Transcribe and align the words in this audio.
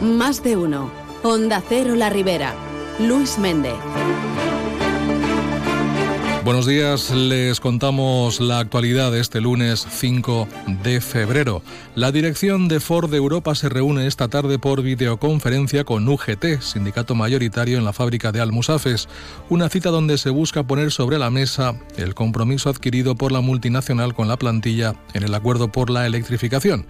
Más 0.00 0.44
de 0.44 0.56
uno. 0.56 0.90
Onda 1.24 1.60
Cero 1.68 1.96
La 1.96 2.08
Ribera. 2.08 2.54
Luis 3.00 3.38
Méndez. 3.38 3.74
Buenos 6.44 6.66
días, 6.66 7.10
les 7.10 7.60
contamos 7.60 8.40
la 8.40 8.60
actualidad 8.60 9.12
de 9.12 9.20
este 9.20 9.40
lunes 9.40 9.86
5 9.90 10.48
de 10.82 11.00
febrero. 11.00 11.62
La 11.94 12.12
dirección 12.12 12.68
de 12.68 12.80
Ford 12.80 13.12
Europa 13.12 13.54
se 13.54 13.68
reúne 13.68 14.06
esta 14.06 14.28
tarde 14.28 14.58
por 14.58 14.82
videoconferencia 14.82 15.84
con 15.84 16.08
UGT, 16.08 16.60
sindicato 16.60 17.14
mayoritario 17.14 17.76
en 17.76 17.84
la 17.84 17.92
fábrica 17.92 18.32
de 18.32 18.40
Almusafes, 18.40 19.08
una 19.50 19.68
cita 19.68 19.90
donde 19.90 20.16
se 20.16 20.30
busca 20.30 20.62
poner 20.62 20.92
sobre 20.92 21.18
la 21.18 21.30
mesa 21.30 21.74
el 21.96 22.14
compromiso 22.14 22.70
adquirido 22.70 23.14
por 23.16 23.32
la 23.32 23.40
multinacional 23.40 24.14
con 24.14 24.28
la 24.28 24.38
plantilla 24.38 24.94
en 25.14 25.24
el 25.24 25.34
acuerdo 25.34 25.70
por 25.70 25.90
la 25.90 26.06
electrificación. 26.06 26.86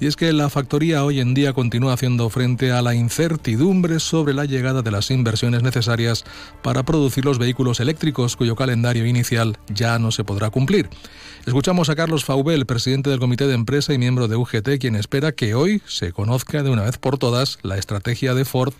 Y 0.00 0.06
es 0.06 0.16
que 0.16 0.32
la 0.32 0.50
factoría 0.50 1.04
hoy 1.04 1.20
en 1.20 1.34
día 1.34 1.52
continúa 1.52 1.94
haciendo 1.94 2.28
frente 2.30 2.72
a 2.72 2.82
la 2.82 2.94
incertidumbre 2.94 4.00
sobre 4.00 4.34
la 4.34 4.44
llegada 4.44 4.82
de 4.82 4.90
las 4.90 5.10
inversiones 5.10 5.62
necesarias 5.62 6.24
para 6.62 6.82
producir 6.82 7.24
los 7.24 7.38
vehículos 7.38 7.80
eléctricos 7.80 8.36
cuyo 8.36 8.56
calendario 8.56 8.97
inicial 9.06 9.58
ya 9.68 9.98
no 9.98 10.10
se 10.10 10.24
podrá 10.24 10.50
cumplir. 10.50 10.88
Escuchamos 11.46 11.88
a 11.88 11.96
Carlos 11.96 12.24
Faubel, 12.24 12.66
presidente 12.66 13.08
del 13.08 13.20
Comité 13.20 13.46
de 13.46 13.54
Empresa 13.54 13.94
y 13.94 13.98
miembro 13.98 14.28
de 14.28 14.36
UGT, 14.36 14.78
quien 14.78 14.96
espera 14.96 15.32
que 15.32 15.54
hoy 15.54 15.80
se 15.86 16.12
conozca 16.12 16.62
de 16.62 16.70
una 16.70 16.82
vez 16.82 16.98
por 16.98 17.16
todas 17.16 17.58
la 17.62 17.78
estrategia 17.78 18.34
de 18.34 18.44
Ford 18.44 18.74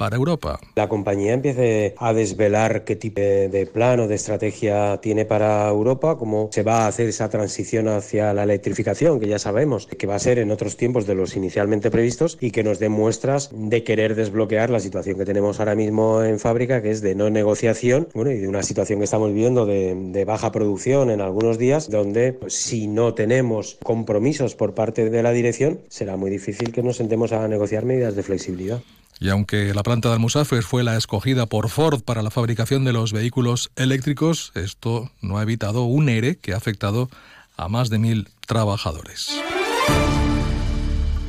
para 0.00 0.16
Europa. 0.16 0.58
La 0.76 0.88
compañía 0.88 1.34
empiece 1.34 1.94
a 1.98 2.14
desvelar 2.14 2.84
qué 2.84 2.96
tipo 2.96 3.20
de 3.20 3.68
plan 3.70 4.00
o 4.00 4.08
de 4.08 4.14
estrategia 4.14 4.98
tiene 5.02 5.26
para 5.26 5.68
Europa, 5.68 6.16
cómo 6.16 6.48
se 6.52 6.62
va 6.62 6.84
a 6.84 6.86
hacer 6.86 7.06
esa 7.10 7.28
transición 7.28 7.86
hacia 7.86 8.32
la 8.32 8.44
electrificación, 8.44 9.20
que 9.20 9.28
ya 9.28 9.38
sabemos 9.38 9.86
que 9.86 10.06
va 10.06 10.14
a 10.14 10.18
ser 10.18 10.38
en 10.38 10.52
otros 10.52 10.78
tiempos 10.78 11.06
de 11.06 11.14
los 11.14 11.36
inicialmente 11.36 11.90
previstos 11.90 12.38
y 12.40 12.50
que 12.50 12.64
nos 12.64 12.78
dé 12.78 12.88
muestras 12.88 13.50
de 13.52 13.84
querer 13.84 14.14
desbloquear 14.14 14.70
la 14.70 14.80
situación 14.80 15.18
que 15.18 15.26
tenemos 15.26 15.60
ahora 15.60 15.74
mismo 15.74 16.22
en 16.22 16.38
fábrica, 16.38 16.80
que 16.80 16.92
es 16.92 17.02
de 17.02 17.14
no 17.14 17.28
negociación 17.28 18.08
bueno, 18.14 18.30
y 18.30 18.38
de 18.38 18.48
una 18.48 18.62
situación 18.62 19.00
que 19.00 19.04
estamos 19.04 19.34
viviendo 19.34 19.66
de, 19.66 20.24
baja 20.24 20.50
producción 20.50 21.10
en 21.10 21.20
algunos 21.20 21.58
días, 21.58 21.90
donde 21.90 22.32
pues, 22.32 22.54
si 22.54 22.86
no 22.86 23.12
tenemos 23.12 23.76
compromisos 23.82 24.54
por 24.54 24.72
parte 24.72 25.10
de 25.10 25.22
la 25.22 25.32
dirección, 25.32 25.80
será 25.88 26.16
muy 26.16 26.30
difícil 26.30 26.72
que 26.72 26.82
nos 26.82 26.96
sentemos 26.96 27.32
a 27.32 27.46
negociar 27.48 27.84
medidas 27.84 28.16
de 28.16 28.22
flexibilidad. 28.22 28.80
Y 29.20 29.28
aunque 29.28 29.74
la 29.74 29.82
planta 29.82 30.08
de 30.08 30.14
Almusafes 30.14 30.64
fue 30.64 30.82
la 30.82 30.96
escogida 30.96 31.44
por 31.44 31.68
Ford 31.68 32.02
para 32.02 32.22
la 32.22 32.30
fabricación 32.30 32.84
de 32.84 32.94
los 32.94 33.12
vehículos 33.12 33.70
eléctricos, 33.76 34.50
esto 34.54 35.10
no 35.20 35.36
ha 35.36 35.42
evitado 35.42 35.82
un 35.82 36.08
ERE 36.08 36.38
que 36.38 36.54
ha 36.54 36.56
afectado 36.56 37.10
a 37.58 37.68
más 37.68 37.90
de 37.90 37.98
mil 37.98 38.28
trabajadores. 38.46 39.28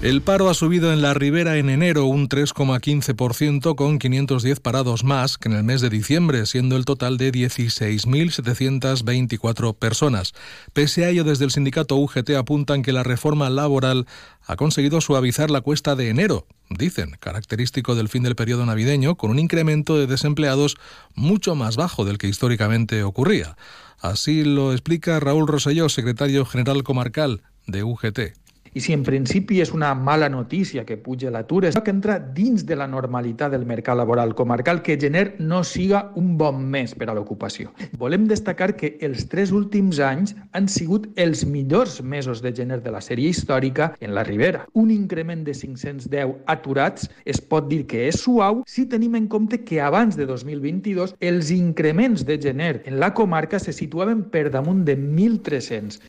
El 0.02 0.22
paro 0.24 0.50
ha 0.50 0.56
subido 0.56 0.92
en 0.92 1.04
la 1.04 1.14
Ribera 1.14 1.58
en 1.58 1.70
enero 1.70 2.06
un 2.06 2.28
3,15% 2.28 3.76
con 3.76 4.00
510 4.00 4.60
parados 4.60 5.04
más 5.04 5.38
que 5.38 5.48
en 5.48 5.54
el 5.54 5.64
mes 5.64 5.80
de 5.80 5.92
diciembre, 5.92 6.48
siendo 6.48 6.76
el 6.76 6.86
total 6.86 7.18
de 7.18 7.32
16.724 7.32 9.76
personas. 9.76 10.34
Pese 10.74 11.06
a 11.06 11.10
ello, 11.10 11.24
desde 11.24 11.46
el 11.46 11.52
sindicato 11.52 11.98
UGT 11.98 12.32
apuntan 12.32 12.82
que 12.82 12.94
la 12.94 13.04
reforma 13.04 13.52
laboral 13.52 14.08
ha 14.48 14.56
conseguido 14.56 15.02
suavizar 15.02 15.52
la 15.52 15.62
cuesta 15.62 15.96
de 15.96 16.10
enero, 16.10 16.48
dicen, 16.72 17.12
característico 17.20 17.94
del 17.94 18.10
fin 18.10 18.24
del 18.24 18.36
periodo 18.36 18.66
navideño, 18.66 19.18
con 19.18 19.30
un 19.30 19.38
incremento 19.38 20.00
de 20.00 20.08
desempleados 20.08 20.78
mucho 21.14 21.54
más 21.54 21.76
bajo 21.76 22.06
del 22.06 22.18
que 22.18 22.28
históricamente 22.28 23.04
ocurría. 23.04 23.56
Así 24.00 24.46
lo 24.46 24.72
explica 24.72 25.20
Raúl 25.20 25.48
Roselló, 25.48 25.90
secretario 25.90 26.44
general 26.44 26.82
comarcal 26.82 27.44
de 27.68 27.84
UGT. 27.84 28.42
I 28.74 28.80
si 28.80 28.94
en 28.96 29.02
principi 29.04 29.58
és 29.60 29.74
una 29.76 29.90
mala 30.00 30.30
notícia 30.32 30.86
que 30.88 30.96
puja 30.96 31.32
l'atur, 31.34 31.66
és 31.68 31.76
que 31.76 31.92
entra 31.92 32.16
dins 32.22 32.64
de 32.64 32.78
la 32.80 32.88
normalitat 32.88 33.52
del 33.52 33.66
mercat 33.68 33.98
laboral 34.00 34.32
comarcal 34.36 34.80
que 34.86 34.96
gener 35.00 35.36
no 35.40 35.60
siga 35.68 36.06
un 36.16 36.38
bon 36.40 36.62
mes 36.72 36.94
per 36.96 37.10
a 37.12 37.16
l'ocupació. 37.18 37.74
Volem 38.00 38.30
destacar 38.30 38.70
que 38.80 38.94
els 39.04 39.26
tres 39.32 39.52
últims 39.52 40.00
anys 40.00 40.36
han 40.56 40.70
sigut 40.72 41.10
els 41.20 41.44
millors 41.44 42.00
mesos 42.02 42.40
de 42.46 42.54
gener 42.56 42.80
de 42.86 42.96
la 42.96 43.04
sèrie 43.04 43.34
històrica 43.34 43.92
en 44.00 44.16
la 44.16 44.24
Ribera. 44.24 44.64
Un 44.72 44.92
increment 44.96 45.44
de 45.44 45.58
510 45.58 46.38
aturats 46.56 47.10
es 47.26 47.42
pot 47.42 47.68
dir 47.68 47.84
que 47.92 48.08
és 48.08 48.22
suau 48.24 48.64
si 48.68 48.88
tenim 48.88 49.20
en 49.20 49.28
compte 49.28 49.66
que 49.68 49.82
abans 49.84 50.16
de 50.16 50.30
2022 50.30 51.18
els 51.20 51.52
increments 51.52 52.24
de 52.24 52.40
gener 52.40 52.74
en 52.86 53.02
la 53.04 53.12
comarca 53.14 53.60
se 53.60 53.76
situaven 53.76 54.24
per 54.32 54.48
damunt 54.50 54.86
de 54.88 54.96
1.300. 54.96 56.00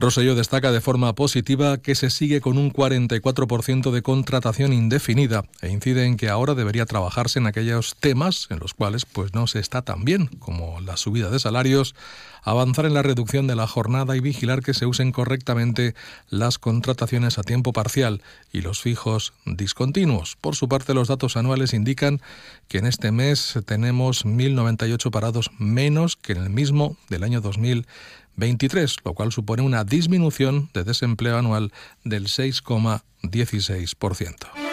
Rosselló 0.00 0.34
destaca 0.34 0.72
de 0.72 0.80
forma 0.80 1.14
positiva 1.14 1.76
que 1.76 1.94
se 1.94 2.08
sigue 2.08 2.40
con 2.40 2.56
un 2.56 2.72
44% 2.72 3.90
de 3.90 4.00
contratación 4.00 4.72
indefinida 4.72 5.44
e 5.60 5.68
incide 5.68 6.06
en 6.06 6.16
que 6.16 6.30
ahora 6.30 6.54
debería 6.54 6.86
trabajarse 6.86 7.38
en 7.38 7.46
aquellos 7.46 7.96
temas 8.00 8.46
en 8.48 8.60
los 8.60 8.72
cuales 8.72 9.04
pues 9.04 9.34
no 9.34 9.46
se 9.46 9.58
está 9.58 9.82
tan 9.82 10.06
bien, 10.06 10.28
como 10.38 10.80
la 10.80 10.96
subida 10.96 11.28
de 11.28 11.38
salarios, 11.38 11.94
avanzar 12.42 12.86
en 12.86 12.94
la 12.94 13.02
reducción 13.02 13.46
de 13.46 13.56
la 13.56 13.66
jornada 13.66 14.16
y 14.16 14.20
vigilar 14.20 14.62
que 14.62 14.72
se 14.72 14.86
usen 14.86 15.12
correctamente 15.12 15.94
las 16.30 16.58
contrataciones 16.58 17.38
a 17.38 17.42
tiempo 17.42 17.74
parcial 17.74 18.22
y 18.54 18.62
los 18.62 18.80
fijos 18.80 19.34
discontinuos. 19.44 20.38
Por 20.40 20.56
su 20.56 20.66
parte, 20.66 20.94
los 20.94 21.08
datos 21.08 21.36
anuales 21.36 21.74
indican 21.74 22.22
que 22.68 22.78
en 22.78 22.86
este 22.86 23.12
mes 23.12 23.58
tenemos 23.66 24.24
1.098 24.24 25.10
parados 25.10 25.50
menos 25.58 26.16
que 26.16 26.32
en 26.32 26.42
el 26.42 26.48
mismo 26.48 26.96
del 27.10 27.22
año 27.22 27.42
2000 27.42 27.86
23, 28.40 28.96
lo 29.04 29.14
cual 29.14 29.30
supone 29.30 29.62
una 29.62 29.84
disminución 29.84 30.68
de 30.74 30.82
desempleo 30.82 31.38
anual 31.38 31.70
del 32.02 32.26
6,16%. 32.26 34.69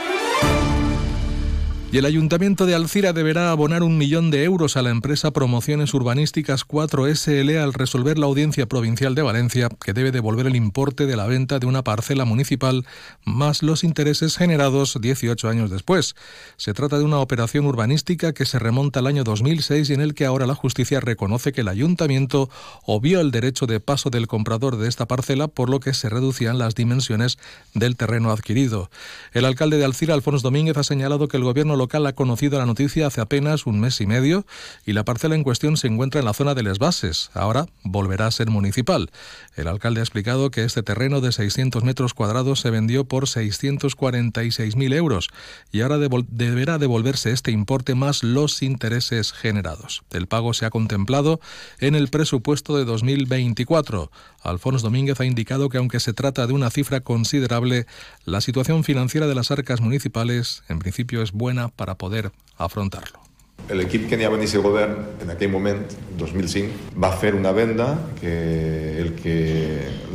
Y 1.89 1.99
el 1.99 2.05
Ayuntamiento 2.05 2.65
de 2.65 2.75
Alcira 2.75 3.13
deberá 3.13 3.49
abonar 3.49 3.81
un 3.81 3.97
millón 3.97 4.29
de 4.29 4.43
euros 4.43 4.75
a 4.75 4.81
la 4.81 4.89
empresa 4.89 5.31
Promociones 5.31 5.93
Urbanísticas 5.93 6.65
4 6.65 7.07
SL 7.15 7.57
al 7.57 7.73
resolver 7.73 8.19
la 8.19 8.25
Audiencia 8.25 8.65
Provincial 8.65 9.15
de 9.15 9.21
Valencia, 9.21 9.69
que 9.69 9.93
debe 9.93 10.11
devolver 10.11 10.47
el 10.47 10.57
importe 10.57 11.05
de 11.05 11.15
la 11.15 11.27
venta 11.27 11.59
de 11.59 11.65
una 11.65 11.85
parcela 11.85 12.25
municipal 12.25 12.85
más 13.23 13.63
los 13.63 13.85
intereses 13.85 14.35
generados 14.35 14.97
18 14.99 15.47
años 15.47 15.69
después. 15.69 16.15
Se 16.57 16.73
trata 16.73 16.97
de 16.97 17.05
una 17.05 17.19
operación 17.19 17.65
urbanística 17.65 18.33
que 18.33 18.45
se 18.45 18.59
remonta 18.59 18.99
al 18.99 19.07
año 19.07 19.23
2006 19.23 19.89
y 19.89 19.93
en 19.93 20.01
el 20.01 20.13
que 20.13 20.25
ahora 20.25 20.45
la 20.45 20.55
justicia 20.55 20.99
reconoce 20.99 21.53
que 21.53 21.61
el 21.61 21.69
Ayuntamiento 21.69 22.49
obvió 22.85 23.21
el 23.21 23.31
derecho 23.31 23.65
de 23.65 23.79
paso 23.79 24.09
del 24.09 24.27
comprador 24.27 24.75
de 24.75 24.89
esta 24.89 25.05
parcela, 25.05 25.47
por 25.47 25.69
lo 25.69 25.79
que 25.79 25.93
se 25.93 26.09
reducían 26.09 26.57
las 26.57 26.75
dimensiones 26.75 27.37
del 27.73 27.95
terreno 27.95 28.29
adquirido. 28.31 28.91
El 29.31 29.45
alcalde 29.45 29.77
de 29.77 29.85
Alcira, 29.85 30.13
Alfonso 30.13 30.43
Domínguez, 30.43 30.75
ha 30.75 30.83
señalado 30.83 31.29
que 31.29 31.37
el 31.37 31.45
gobierno 31.45 31.76
local 31.77 32.05
ha 32.07 32.13
conocido 32.13 32.57
la 32.59 32.65
noticia 32.65 33.07
hace 33.07 33.21
apenas 33.21 33.65
un 33.65 33.79
mes 33.79 34.01
y 34.01 34.05
medio 34.05 34.45
y 34.85 34.93
la 34.93 35.05
parcela 35.05 35.35
en 35.35 35.43
cuestión 35.43 35.77
se 35.77 35.88
encuentra 35.88 36.19
en 36.19 36.25
la 36.25 36.33
zona 36.33 36.55
de 36.55 36.63
Les 36.63 36.79
Bases. 36.79 37.29
Ahora 37.33 37.67
volverá 37.83 38.27
a 38.27 38.31
ser 38.31 38.49
municipal. 38.49 39.11
El 39.55 39.67
alcalde 39.67 40.01
ha 40.01 40.03
explicado 40.03 40.51
que 40.51 40.63
este 40.63 40.83
terreno 40.83 41.21
de 41.21 41.31
600 41.31 41.83
metros 41.83 42.13
cuadrados 42.13 42.59
se 42.59 42.69
vendió 42.69 43.05
por 43.05 43.25
646.000 43.25 44.93
euros 44.93 45.29
y 45.71 45.81
ahora 45.81 45.97
deberá 45.97 46.77
devolverse 46.77 47.31
este 47.31 47.51
importe 47.51 47.95
más 47.95 48.23
los 48.23 48.61
intereses 48.61 49.31
generados. 49.31 50.03
El 50.11 50.27
pago 50.27 50.53
se 50.53 50.66
ha 50.66 50.69
contemplado 50.69 51.39
en 51.79 51.95
el 51.95 52.09
presupuesto 52.09 52.77
de 52.77 52.85
2024. 52.85 54.11
Alfonso 54.41 54.83
Domínguez 54.83 55.19
ha 55.19 55.25
indicado 55.25 55.69
que 55.69 55.77
aunque 55.77 55.99
se 55.99 56.13
trata 56.13 56.47
de 56.47 56.53
una 56.53 56.69
cifra 56.69 57.01
considerable, 57.01 57.85
la 58.25 58.41
situación 58.41 58.83
financiera 58.83 59.27
de 59.27 59.35
las 59.35 59.51
arcas 59.51 59.81
municipales 59.81 60.63
en 60.69 60.79
principio 60.79 61.21
es 61.21 61.31
buena 61.31 61.66
para 61.75 61.95
poder 61.95 62.31
afrontarlo. 62.57 63.23
L'equip 63.67 64.05
que 64.07 64.16
n'hi 64.16 64.23
ha 64.23 64.31
venir 64.31 64.47
a 64.55 64.61
govern 64.63 64.94
en 65.23 65.31
aquell 65.33 65.51
moment, 65.51 65.81
2005, 66.19 66.94
va 67.03 67.09
fer 67.11 67.33
una 67.35 67.51
venda 67.51 67.88
que 68.19 68.35
el 69.01 69.11
que 69.17 69.39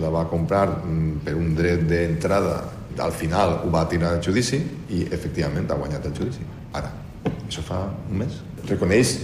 la 0.01 0.09
va 0.15 0.25
comprar 0.31 0.69
mm, 0.71 1.19
per 1.27 1.35
un 1.37 1.53
dret 1.59 1.85
d'entrada 1.89 2.63
al 3.03 3.13
final 3.13 3.61
ho 3.65 3.71
va 3.73 3.85
tirar 3.89 4.15
al 4.15 4.23
judici 4.25 4.59
i 4.93 5.05
efectivament 5.11 5.71
ha 5.71 5.79
guanyat 5.81 6.09
el 6.09 6.17
judici. 6.17 6.45
Ara, 6.77 6.93
això 7.47 7.65
fa 7.65 7.85
un 8.11 8.25
mes. 8.25 8.41
Reconeix 8.69 9.15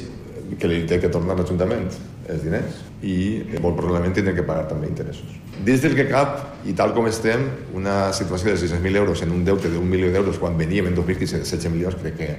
que 0.58 0.70
li 0.70 0.84
té 0.88 1.00
que 1.00 1.10
tornar 1.12 1.34
a 1.36 1.42
l'Ajuntament 1.42 1.88
els 2.28 2.44
diners 2.44 2.82
i 3.02 3.16
molt 3.62 3.78
probablement 3.78 4.14
tindrà 4.16 4.34
que 4.36 4.46
pagar 4.46 4.68
també 4.70 4.90
interessos. 4.90 5.36
Des 5.64 5.82
del 5.82 5.96
que 5.98 6.06
cap, 6.10 6.44
i 6.68 6.74
tal 6.78 6.94
com 6.94 7.08
estem, 7.10 7.48
una 7.74 8.12
situació 8.16 8.52
de 8.52 8.60
600.000 8.60 9.02
euros 9.02 9.24
en 9.26 9.34
un 9.34 9.44
deute 9.48 9.72
d'un 9.72 9.88
milió 9.88 10.12
d'euros 10.14 10.38
quan 10.38 10.58
veníem 10.58 10.92
en 10.92 10.98
2015 10.98 11.40
de 11.40 11.44
16 11.46 11.74
milions, 11.74 11.98
crec 12.02 12.18
que 12.20 12.30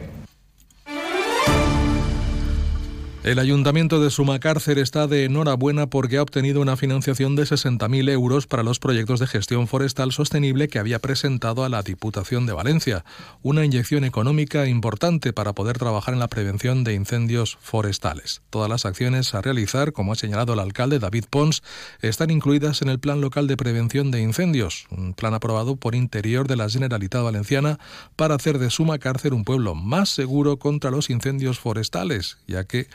El 3.22 3.38
ayuntamiento 3.38 4.02
de 4.02 4.12
Sumacárcer 4.12 4.80
está 4.80 5.06
de 5.06 5.26
enhorabuena 5.26 5.88
porque 5.88 6.16
ha 6.16 6.22
obtenido 6.22 6.62
una 6.62 6.78
financiación 6.78 7.36
de 7.36 7.44
60.000 7.44 8.10
euros 8.12 8.48
para 8.48 8.64
los 8.64 8.80
proyectos 8.80 9.20
de 9.20 9.28
gestión 9.28 9.68
forestal 9.68 10.14
sostenible 10.14 10.70
que 10.70 10.80
había 10.80 11.00
presentado 11.00 11.66
a 11.66 11.70
la 11.70 11.84
Diputación 11.84 12.46
de 12.46 12.54
Valencia. 12.54 13.04
Una 13.42 13.66
inyección 13.66 14.06
económica 14.06 14.68
importante 14.68 15.34
para 15.34 15.52
poder 15.52 15.78
trabajar 15.78 16.14
en 16.14 16.22
la 16.22 16.30
prevención 16.30 16.86
de 16.86 16.94
incendios 16.94 17.58
forestales. 17.60 18.42
Todas 18.50 18.70
las 18.70 18.86
acciones 18.86 19.36
a 19.36 19.42
realizar, 19.42 19.92
como 19.92 20.14
ha 20.14 20.16
señalado 20.16 20.54
el 20.54 20.60
alcalde 20.60 21.00
David 21.00 21.26
Pons, 21.30 21.62
están 22.02 22.30
incluidas 22.30 22.82
en 22.82 22.88
el 22.88 23.00
Plan 23.00 23.20
Local 23.20 23.48
de 23.48 23.58
Prevención 23.58 24.12
de 24.12 24.22
Incendios, 24.22 24.88
un 24.92 25.14
plan 25.14 25.34
aprobado 25.34 25.76
por 25.76 25.94
Interior 25.94 26.48
de 26.48 26.56
la 26.56 26.70
Generalitat 26.70 27.22
Valenciana 27.22 27.80
para 28.16 28.36
hacer 28.36 28.60
de 28.60 28.70
Sumacárcer 28.70 29.34
un 29.34 29.44
pueblo 29.44 29.76
más 29.76 30.08
seguro 30.08 30.58
contra 30.58 30.90
los 30.90 31.10
incendios 31.10 31.60
forestales, 31.60 32.38
ya 32.48 32.64
que 32.64 32.88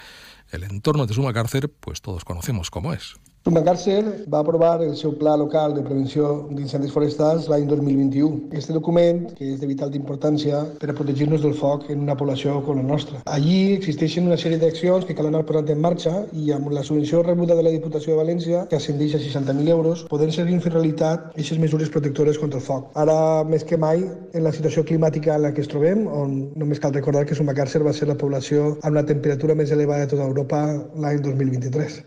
el 0.50 0.64
entorno 0.64 1.06
de 1.06 1.14
Sumacárcer, 1.14 1.70
pues 1.70 2.00
todos 2.00 2.24
conocemos 2.24 2.70
cómo 2.70 2.92
es. 2.92 3.14
Sumacàrcer 3.44 4.24
va 4.32 4.38
aprovar 4.40 4.78
el 4.80 4.94
seu 4.96 5.10
Pla 5.20 5.34
Local 5.36 5.74
de 5.76 5.82
Prevenció 5.84 6.28
d'Incendis 6.48 6.92
Forestals 6.94 7.44
l'any 7.52 7.66
2021. 7.68 8.38
Este 8.56 8.72
document, 8.72 9.18
que 9.36 9.50
és 9.52 9.58
de 9.60 9.66
vital 9.68 9.92
importància 9.98 10.62
per 10.80 10.88
a 10.88 10.94
protegir-nos 10.96 11.42
del 11.44 11.52
foc 11.58 11.84
en 11.92 12.00
una 12.06 12.14
població 12.16 12.54
com 12.64 12.80
la 12.80 12.86
nostra. 12.86 13.20
Allí 13.34 13.74
existeixen 13.74 14.30
una 14.30 14.38
sèrie 14.40 14.56
d'accions 14.62 15.04
que 15.04 15.16
cal 15.18 15.28
anar 15.28 15.42
posant 15.50 15.74
en 15.74 15.82
marxa 15.84 16.14
i 16.32 16.54
amb 16.56 16.72
la 16.72 16.86
subvenció 16.88 17.20
rebuda 17.26 17.58
de 17.58 17.66
la 17.66 17.74
Diputació 17.74 18.14
de 18.14 18.22
València, 18.22 18.62
que 18.70 18.80
ascendeix 18.80 19.18
a 19.18 19.20
60.000 19.26 19.74
euros, 19.76 20.06
poden 20.14 20.32
servir 20.32 20.56
en 20.56 20.64
realitat 20.64 21.28
aquestes 21.34 21.60
mesures 21.66 21.92
protectores 21.92 22.40
contra 22.40 22.62
el 22.62 22.66
foc. 22.70 22.88
Ara, 23.04 23.18
més 23.44 23.68
que 23.68 23.76
mai, 23.76 24.06
en 24.32 24.48
la 24.48 24.54
situació 24.56 24.86
climàtica 24.88 25.36
en 25.36 25.44
la 25.44 25.52
que 25.52 25.60
ens 25.66 25.72
trobem, 25.74 26.06
on 26.08 26.34
només 26.64 26.80
cal 26.80 26.96
recordar 26.96 27.26
que 27.28 27.36
Sumacàrcer 27.36 27.84
va 27.84 27.92
ser 27.92 28.08
la 28.08 28.16
població 28.24 28.72
amb 28.80 28.96
la 28.96 29.04
temperatura 29.04 29.60
més 29.60 29.76
elevada 29.76 30.08
de 30.08 30.14
tota 30.16 30.32
Europa 30.32 30.64
l'any 30.96 31.20
2023. 31.28 32.00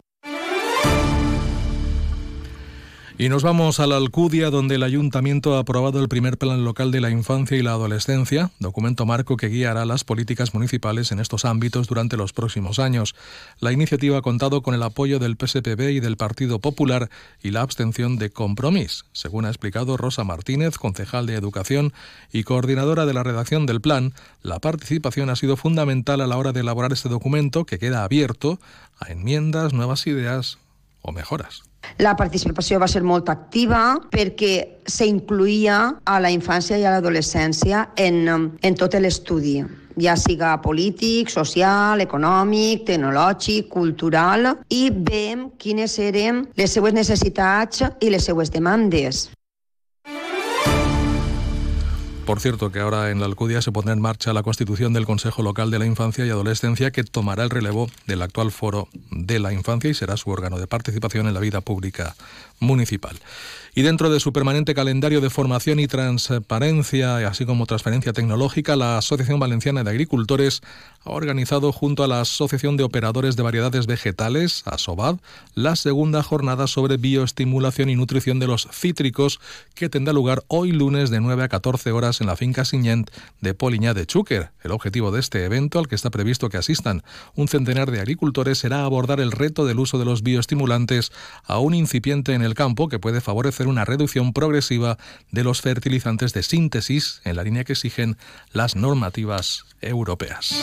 Y 3.20 3.30
nos 3.30 3.42
vamos 3.42 3.80
a 3.80 3.88
la 3.88 3.98
Alcudia, 3.98 4.52
donde 4.52 4.76
el 4.76 4.84
ayuntamiento 4.84 5.56
ha 5.56 5.60
aprobado 5.60 6.00
el 6.00 6.08
primer 6.08 6.38
plan 6.38 6.64
local 6.64 6.92
de 6.92 7.02
la 7.02 7.10
infancia 7.10 7.58
y 7.58 7.64
la 7.64 7.72
adolescencia, 7.72 8.52
documento 8.60 9.08
marco 9.08 9.38
que 9.38 9.48
guiará 9.48 9.86
las 9.86 10.04
políticas 10.04 10.54
municipales 10.54 11.12
en 11.12 11.20
estos 11.20 11.44
ámbitos 11.44 11.88
durante 11.88 12.16
los 12.16 12.32
próximos 12.32 12.78
años. 12.78 13.16
La 13.60 13.72
iniciativa 13.72 14.20
ha 14.20 14.22
contado 14.22 14.62
con 14.62 14.76
el 14.76 14.84
apoyo 14.84 15.18
del 15.18 15.36
PSPB 15.36 15.90
y 15.94 16.00
del 16.00 16.16
Partido 16.16 16.60
Popular 16.60 17.10
y 17.42 17.50
la 17.50 17.62
abstención 17.62 18.20
de 18.20 18.30
Compromís, 18.30 19.06
según 19.14 19.46
ha 19.46 19.50
explicado 19.50 19.98
Rosa 19.98 20.24
Martínez, 20.24 20.78
concejal 20.78 21.26
de 21.26 21.34
Educación 21.34 21.94
y 22.32 22.44
coordinadora 22.44 23.08
de 23.08 23.16
la 23.16 23.24
redacción 23.24 23.66
del 23.66 23.82
plan. 23.82 24.14
La 24.44 24.60
participación 24.60 25.32
ha 25.32 25.36
sido 25.36 25.58
fundamental 25.58 26.22
a 26.22 26.28
la 26.28 26.38
hora 26.38 26.54
de 26.54 26.60
elaborar 26.60 26.94
este 26.94 27.10
documento 27.10 27.66
que 27.66 27.80
queda 27.80 28.04
abierto 28.04 28.60
a 29.00 29.12
enmiendas, 29.12 29.74
nuevas 29.74 30.06
ideas 30.06 30.60
o 31.08 31.16
mejoras. 31.16 31.64
La 32.04 32.14
participació 32.20 32.82
va 32.84 32.90
ser 32.92 33.02
molt 33.08 33.32
activa 33.32 33.96
perquè 34.12 34.84
s'incluïa 34.92 35.80
a 36.04 36.20
la 36.20 36.32
infància 36.36 36.78
i 36.78 36.86
a 36.86 36.94
l'adolescència 36.98 37.88
en, 37.96 38.24
en 38.62 38.78
tot 38.78 39.00
l'estudi 39.00 39.62
ja 39.98 40.14
siga 40.16 40.52
polític, 40.62 41.32
social, 41.34 42.02
econòmic, 42.04 42.86
tecnològic, 42.86 43.72
cultural, 43.74 44.52
i 44.70 44.92
veiem 44.92 45.48
quines 45.58 45.98
eren 46.04 46.46
les 46.60 46.78
seues 46.78 46.94
necessitats 46.94 47.82
i 48.00 48.12
les 48.14 48.30
seues 48.30 48.54
demandes. 48.54 49.28
Por 52.28 52.42
cierto, 52.42 52.74
que 52.74 52.82
ahora 52.82 53.10
en 53.10 53.22
la 53.22 53.26
Alcudia 53.26 53.62
se 53.62 53.72
pondrá 53.72 53.94
en 53.94 54.02
marcha 54.02 54.34
la 54.34 54.44
constitución 54.44 54.92
del 54.92 55.06
Consejo 55.06 55.44
Local 55.44 55.72
de 55.72 55.80
la 55.80 55.86
Infancia 55.86 56.26
y 56.26 56.30
Adolescencia 56.30 56.92
que 56.92 57.06
tomará 57.06 57.46
el 57.46 57.50
relevo 57.50 57.90
del 58.06 58.22
actual 58.22 58.52
Foro 58.52 58.90
de 59.12 59.40
la 59.40 59.54
Infancia 59.54 59.90
y 59.90 59.94
será 59.94 60.18
su 60.18 60.30
órgano 60.30 60.60
de 60.60 60.68
participación 60.68 61.30
en 61.30 61.34
la 61.34 61.40
vida 61.40 61.62
pública 61.62 62.18
municipal. 62.60 63.18
Y 63.78 63.84
dentro 63.84 64.10
de 64.10 64.20
su 64.20 64.34
permanente 64.34 64.74
calendario 64.74 65.22
de 65.22 65.30
formación 65.30 65.80
y 65.80 65.86
transparencia, 65.86 67.18
así 67.28 67.46
como 67.46 67.68
transferencia 67.68 68.12
tecnológica, 68.12 68.76
la 68.76 68.98
Asociación 68.98 69.40
Valenciana 69.40 69.84
de 69.84 69.92
Agricultores 69.92 70.64
ha 71.04 71.12
organizado 71.12 71.72
junto 71.72 72.04
a 72.04 72.08
la 72.08 72.22
Asociación 72.22 72.76
de 72.76 72.84
Operadores 72.84 73.36
de 73.36 73.44
Variedades 73.44 73.86
Vegetales, 73.86 74.64
ASOVAD, 74.66 75.18
la 75.54 75.76
segunda 75.76 76.24
jornada 76.24 76.66
sobre 76.66 76.98
bioestimulación 76.98 77.92
y 77.92 77.96
nutrición 77.96 78.40
de 78.40 78.48
los 78.48 78.68
cítricos 78.72 79.40
que 79.76 79.90
tendrá 79.90 80.12
lugar 80.12 80.44
hoy 80.48 80.72
lunes 80.72 81.12
de 81.12 81.22
9 81.22 81.44
a 81.44 81.48
14 81.48 81.92
horas 81.92 82.20
en 82.20 82.26
la 82.26 82.36
finca 82.36 82.66
Siñent 82.66 83.12
de 83.42 83.54
Poliñá 83.54 83.94
de 83.94 84.08
Chúquer. 84.08 84.50
El 84.64 84.72
objetivo 84.72 85.12
de 85.12 85.20
este 85.20 85.46
evento, 85.46 85.78
al 85.78 85.88
que 85.88 85.94
está 85.94 86.10
previsto 86.10 86.50
que 86.50 86.58
asistan 86.58 87.04
un 87.36 87.48
centenar 87.48 87.92
de 87.92 88.00
agricultores, 88.00 88.58
será 88.58 88.86
abordar 88.86 89.20
el 89.20 89.32
reto 89.32 89.68
del 89.68 89.80
uso 89.80 90.00
de 90.00 90.06
los 90.06 90.24
bioestimulantes 90.24 91.12
a 91.44 91.60
un 91.60 91.76
incipiente 91.76 92.34
en 92.34 92.42
el 92.42 92.56
campo 92.56 92.90
que 92.90 92.98
puede 92.98 93.22
favorecer 93.22 93.67
una 93.68 93.86
reducción 93.86 94.34
progresiva 94.34 94.98
de 95.32 95.44
los 95.44 95.62
fertilizantes 95.62 96.34
de 96.34 96.44
síntesis 96.44 97.22
en 97.24 97.36
la 97.36 97.44
línea 97.44 97.64
que 97.64 97.74
exigen 97.74 98.18
las 98.52 98.76
normativas 98.76 99.66
europeas. 99.82 100.56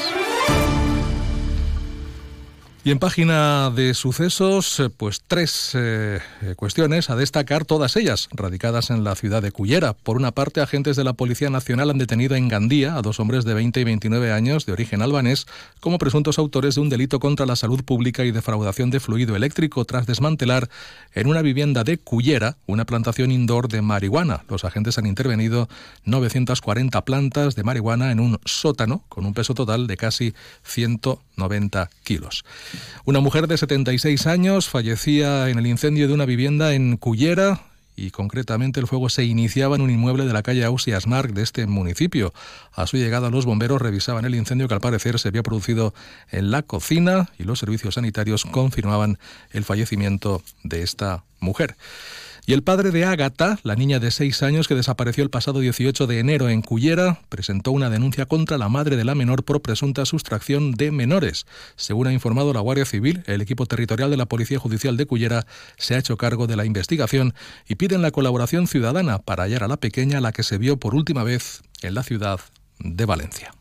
Y 2.86 2.90
en 2.90 2.98
página 2.98 3.70
de 3.70 3.94
sucesos, 3.94 4.78
eh, 4.78 4.90
pues 4.90 5.22
tres 5.26 5.70
eh, 5.72 6.20
cuestiones 6.54 7.08
a 7.08 7.16
destacar, 7.16 7.64
todas 7.64 7.96
ellas 7.96 8.28
radicadas 8.30 8.90
en 8.90 9.04
la 9.04 9.14
ciudad 9.14 9.40
de 9.40 9.52
Cullera. 9.52 9.94
Por 9.94 10.18
una 10.18 10.32
parte, 10.32 10.60
agentes 10.60 10.94
de 10.94 11.02
la 11.02 11.14
Policía 11.14 11.48
Nacional 11.48 11.88
han 11.88 11.96
detenido 11.96 12.36
en 12.36 12.48
Gandía 12.48 12.94
a 12.94 13.00
dos 13.00 13.20
hombres 13.20 13.46
de 13.46 13.54
20 13.54 13.80
y 13.80 13.84
29 13.84 14.32
años 14.32 14.66
de 14.66 14.74
origen 14.74 15.00
albanés 15.00 15.46
como 15.80 15.96
presuntos 15.96 16.38
autores 16.38 16.74
de 16.74 16.82
un 16.82 16.90
delito 16.90 17.20
contra 17.20 17.46
la 17.46 17.56
salud 17.56 17.82
pública 17.84 18.22
y 18.22 18.32
defraudación 18.32 18.90
de 18.90 19.00
fluido 19.00 19.34
eléctrico 19.34 19.86
tras 19.86 20.04
desmantelar 20.04 20.68
en 21.14 21.26
una 21.26 21.40
vivienda 21.40 21.84
de 21.84 21.96
Cullera 21.96 22.58
una 22.66 22.84
plantación 22.84 23.30
indoor 23.30 23.68
de 23.68 23.80
marihuana. 23.80 24.44
Los 24.50 24.66
agentes 24.66 24.98
han 24.98 25.06
intervenido 25.06 25.70
940 26.04 27.02
plantas 27.06 27.54
de 27.54 27.64
marihuana 27.64 28.12
en 28.12 28.20
un 28.20 28.38
sótano 28.44 29.04
con 29.08 29.24
un 29.24 29.32
peso 29.32 29.54
total 29.54 29.86
de 29.86 29.96
casi 29.96 30.34
190 31.36 31.90
kilos. 32.02 32.44
Una 33.04 33.20
mujer 33.20 33.46
de 33.46 33.56
76 33.56 34.26
años 34.26 34.68
fallecía 34.68 35.48
en 35.48 35.58
el 35.58 35.66
incendio 35.66 36.08
de 36.08 36.14
una 36.14 36.26
vivienda 36.26 36.74
en 36.74 36.96
Cullera, 36.96 37.60
y 37.96 38.10
concretamente 38.10 38.80
el 38.80 38.86
fuego 38.86 39.08
se 39.08 39.24
iniciaba 39.24 39.76
en 39.76 39.82
un 39.82 39.90
inmueble 39.90 40.26
de 40.26 40.32
la 40.32 40.42
calle 40.42 40.64
Ausias 40.64 41.06
Mark 41.06 41.32
de 41.32 41.42
este 41.42 41.66
municipio. 41.66 42.32
A 42.72 42.86
su 42.86 42.96
llegada 42.96 43.30
los 43.30 43.46
bomberos 43.46 43.80
revisaban 43.80 44.24
el 44.24 44.34
incendio 44.34 44.66
que 44.66 44.74
al 44.74 44.80
parecer 44.80 45.18
se 45.18 45.28
había 45.28 45.42
producido 45.42 45.94
en 46.30 46.50
la 46.50 46.62
cocina 46.62 47.30
y 47.38 47.44
los 47.44 47.60
servicios 47.60 47.94
sanitarios 47.94 48.44
confirmaban 48.44 49.18
el 49.52 49.64
fallecimiento 49.64 50.42
de 50.64 50.82
esta 50.82 51.22
mujer. 51.40 51.76
Y 52.46 52.52
el 52.52 52.62
padre 52.62 52.90
de 52.90 53.06
Ágata, 53.06 53.58
la 53.62 53.74
niña 53.74 54.00
de 54.00 54.10
seis 54.10 54.42
años 54.42 54.68
que 54.68 54.74
desapareció 54.74 55.24
el 55.24 55.30
pasado 55.30 55.60
18 55.60 56.06
de 56.06 56.18
enero 56.18 56.50
en 56.50 56.60
Cullera, 56.60 57.20
presentó 57.30 57.72
una 57.72 57.88
denuncia 57.88 58.26
contra 58.26 58.58
la 58.58 58.68
madre 58.68 58.96
de 58.96 59.04
la 59.04 59.14
menor 59.14 59.44
por 59.44 59.62
presunta 59.62 60.04
sustracción 60.04 60.72
de 60.72 60.90
menores. 60.90 61.46
Según 61.76 62.08
ha 62.08 62.12
informado 62.12 62.52
la 62.52 62.60
Guardia 62.60 62.84
Civil, 62.84 63.22
el 63.26 63.40
equipo 63.40 63.64
territorial 63.64 64.10
de 64.10 64.18
la 64.18 64.26
Policía 64.26 64.58
Judicial 64.58 64.98
de 64.98 65.06
Cullera 65.06 65.46
se 65.78 65.94
ha 65.94 65.98
hecho 65.98 66.18
cargo 66.18 66.46
de 66.46 66.56
la 66.56 66.66
investigación 66.66 67.32
y 67.66 67.76
piden 67.76 68.02
la 68.02 68.10
colaboración 68.10 68.66
ciudadana 68.66 69.20
para 69.20 69.44
hallar 69.44 69.64
a 69.64 69.68
la 69.68 69.78
pequeña 69.78 70.20
la 70.20 70.32
que 70.32 70.42
se 70.42 70.58
vio 70.58 70.76
por 70.76 70.94
última 70.94 71.24
vez 71.24 71.62
en 71.80 71.94
la 71.94 72.02
ciudad 72.02 72.40
de 72.78 73.06
Valencia. 73.06 73.54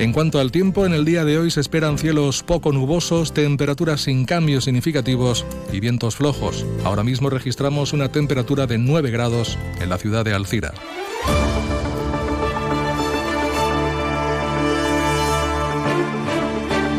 En 0.00 0.12
cuanto 0.12 0.40
al 0.40 0.50
tiempo, 0.50 0.86
en 0.86 0.94
el 0.94 1.04
día 1.04 1.26
de 1.26 1.36
hoy 1.36 1.50
se 1.50 1.60
esperan 1.60 1.98
cielos 1.98 2.42
poco 2.42 2.72
nubosos, 2.72 3.34
temperaturas 3.34 4.00
sin 4.00 4.24
cambios 4.24 4.64
significativos 4.64 5.44
y 5.74 5.78
vientos 5.78 6.16
flojos. 6.16 6.64
Ahora 6.84 7.04
mismo 7.04 7.28
registramos 7.28 7.92
una 7.92 8.10
temperatura 8.10 8.66
de 8.66 8.78
9 8.78 9.10
grados 9.10 9.58
en 9.78 9.90
la 9.90 9.98
ciudad 9.98 10.24
de 10.24 10.32
Alcira. 10.32 10.72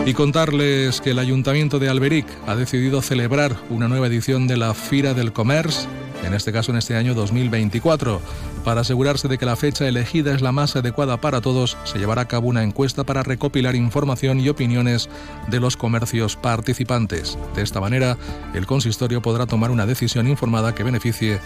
Y 0.05 0.13
contarles 0.13 1.01
que 1.01 1.10
el 1.10 1.17
Ayuntamiento 1.17 1.79
de 1.79 1.89
Alberic 1.89 2.27
ha 2.46 2.55
decidido 2.55 3.01
celebrar 3.01 3.55
una 3.72 3.88
nueva 3.88 4.05
edición 4.05 4.46
de 4.46 4.58
la 4.58 4.75
Fira 4.75 5.15
del 5.15 5.34
Comercio 5.34 5.89
en 6.24 6.34
este 6.34 6.51
caso 6.51 6.72
en 6.72 6.78
este 6.78 6.96
año 6.96 7.13
2024. 7.13 8.22
Para 8.63 8.82
asegurarse 8.82 9.28
de 9.28 9.38
que 9.38 9.46
la 9.46 9.56
fecha 9.56 9.88
elegida 9.88 10.34
es 10.34 10.42
la 10.42 10.51
más 10.51 10.75
adecuada 10.75 11.20
para 11.20 11.42
todos, 11.42 11.78
se 11.84 12.00
llevará 12.00 12.22
a 12.22 12.28
cabo 12.28 12.48
una 12.48 12.63
encuesta 12.63 13.04
para 13.04 13.24
recopilar 13.24 13.75
información 13.75 14.40
y 14.40 14.50
opiniones 14.50 15.10
de 15.50 15.60
los 15.60 15.78
comercios 15.78 16.36
participantes. 16.36 17.38
De 17.56 17.63
esta 17.63 17.82
manera, 17.82 18.18
el 18.54 18.66
consistorio 18.66 19.22
podrá 19.22 19.48
tomar 19.48 19.72
una 19.72 19.86
decisión 19.86 20.28
informada 20.28 20.75
que 20.75 20.84
beneficie 20.84 21.40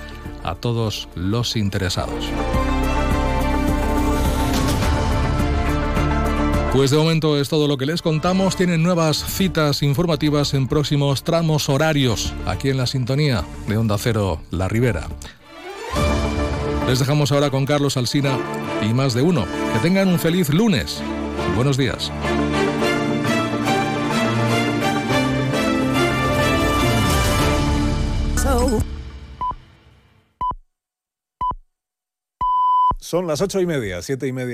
a 0.43 0.55
todos 0.55 1.07
los 1.15 1.55
interesados. 1.55 2.25
Pues 6.75 6.91
de 6.91 6.97
momento 6.97 7.39
es 7.39 7.47
todo 7.47 7.69
lo 7.69 7.77
que 7.77 7.85
les 7.85 8.01
contamos. 8.01 8.57
Tienen 8.57 8.83
nuevas 8.83 9.23
citas 9.23 9.81
informativas 9.81 10.53
en 10.53 10.67
próximos 10.67 11.23
tramos 11.23 11.69
horarios 11.69 12.33
aquí 12.45 12.67
en 12.69 12.75
la 12.75 12.85
sintonía 12.85 13.45
de 13.65 13.77
Onda 13.77 13.97
Cero 13.97 14.41
La 14.51 14.67
Ribera. 14.67 15.07
Les 16.85 16.99
dejamos 16.99 17.31
ahora 17.31 17.49
con 17.49 17.65
Carlos 17.65 17.95
Alsina 17.95 18.37
y 18.81 18.93
más 18.93 19.13
de 19.13 19.21
uno. 19.21 19.45
Que 19.71 19.79
tengan 19.79 20.09
un 20.09 20.19
feliz 20.19 20.49
lunes. 20.49 21.01
Buenos 21.55 21.77
días. 21.77 22.11
Son 32.99 33.27
las 33.27 33.39
ocho 33.39 33.61
y 33.61 33.65
media, 33.65 34.01
siete 34.01 34.27
y 34.27 34.33
media. 34.33 34.43